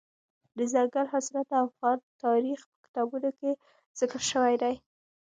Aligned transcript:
دځنګل 0.57 1.05
حاصلات 1.13 1.47
د 1.49 1.53
افغان 1.67 1.97
تاریخ 2.23 2.59
په 2.69 2.75
کتابونو 2.85 3.29
کې 3.39 3.51
ذکر 3.99 4.21
شوی 4.31 4.53
دي. 4.61 4.75